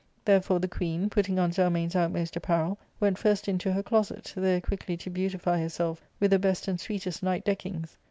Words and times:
Therefore 0.25 0.59
the 0.59 0.67
queen, 0.67 1.11
putting 1.11 1.37
on 1.37 1.51
Zelmane's 1.51 1.95
outmost 1.95 2.35
apparel, 2.35 2.79
went 2.99 3.19
first 3.19 3.47
into 3.47 3.71
her 3.71 3.83
closet, 3.83 4.33
there 4.35 4.59
quickly 4.59 4.97
to 4.97 5.11
beautify 5.11 5.59
herself 5.61 6.01
with 6.19 6.31
the 6.31 6.39
best 6.39 6.67
and 6.67 6.79
sweetest 6.79 7.21
night 7.21 7.45
deckings. 7.45 7.97